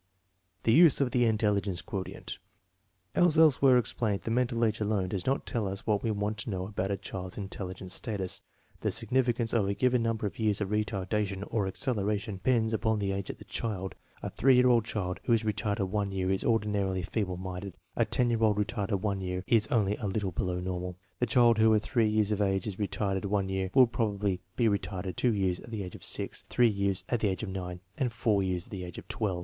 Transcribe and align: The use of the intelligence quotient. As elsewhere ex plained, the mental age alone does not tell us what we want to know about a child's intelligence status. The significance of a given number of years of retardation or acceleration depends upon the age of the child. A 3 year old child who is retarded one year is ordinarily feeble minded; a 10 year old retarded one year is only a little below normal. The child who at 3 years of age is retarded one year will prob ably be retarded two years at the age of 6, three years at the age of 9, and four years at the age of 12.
The 0.63 0.73
use 0.73 0.99
of 0.99 1.11
the 1.11 1.25
intelligence 1.25 1.83
quotient. 1.83 2.39
As 3.13 3.37
elsewhere 3.37 3.77
ex 3.77 3.93
plained, 3.93 4.21
the 4.21 4.31
mental 4.31 4.65
age 4.65 4.79
alone 4.79 5.09
does 5.09 5.27
not 5.27 5.45
tell 5.45 5.67
us 5.67 5.85
what 5.85 6.01
we 6.01 6.09
want 6.09 6.39
to 6.39 6.49
know 6.49 6.65
about 6.65 6.89
a 6.89 6.97
child's 6.97 7.37
intelligence 7.37 7.93
status. 7.93 8.41
The 8.79 8.89
significance 8.89 9.53
of 9.53 9.67
a 9.67 9.75
given 9.75 10.01
number 10.01 10.25
of 10.25 10.39
years 10.39 10.59
of 10.59 10.69
retardation 10.69 11.47
or 11.51 11.67
acceleration 11.67 12.37
depends 12.37 12.73
upon 12.73 12.97
the 12.97 13.11
age 13.11 13.29
of 13.29 13.37
the 13.37 13.43
child. 13.45 13.93
A 14.23 14.31
3 14.31 14.55
year 14.55 14.69
old 14.69 14.85
child 14.85 15.19
who 15.25 15.33
is 15.33 15.43
retarded 15.43 15.87
one 15.87 16.11
year 16.11 16.31
is 16.31 16.43
ordinarily 16.43 17.03
feeble 17.03 17.37
minded; 17.37 17.75
a 17.95 18.03
10 18.03 18.31
year 18.31 18.41
old 18.41 18.57
retarded 18.57 19.01
one 19.01 19.21
year 19.21 19.43
is 19.45 19.67
only 19.67 19.97
a 19.97 20.07
little 20.07 20.31
below 20.31 20.59
normal. 20.59 20.97
The 21.19 21.27
child 21.27 21.59
who 21.59 21.75
at 21.75 21.83
3 21.83 22.07
years 22.07 22.31
of 22.31 22.41
age 22.41 22.65
is 22.65 22.77
retarded 22.77 23.25
one 23.25 23.49
year 23.49 23.69
will 23.75 23.85
prob 23.85 24.15
ably 24.15 24.41
be 24.55 24.65
retarded 24.67 25.15
two 25.15 25.31
years 25.35 25.59
at 25.59 25.69
the 25.69 25.83
age 25.83 25.93
of 25.93 26.03
6, 26.03 26.41
three 26.49 26.69
years 26.69 27.03
at 27.07 27.19
the 27.19 27.27
age 27.27 27.43
of 27.43 27.49
9, 27.49 27.79
and 27.99 28.11
four 28.11 28.41
years 28.41 28.65
at 28.65 28.71
the 28.71 28.83
age 28.83 28.97
of 28.97 29.07
12. 29.07 29.39